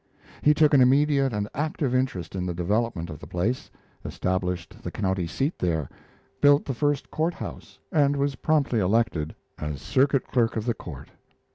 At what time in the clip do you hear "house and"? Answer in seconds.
7.35-8.15